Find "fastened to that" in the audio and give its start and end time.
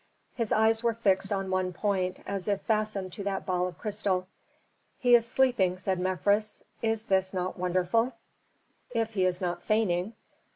2.61-3.45